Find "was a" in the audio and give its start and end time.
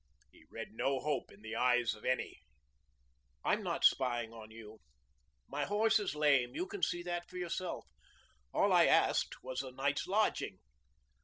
9.43-9.69